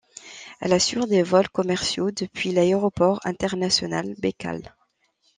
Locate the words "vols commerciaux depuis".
1.21-2.51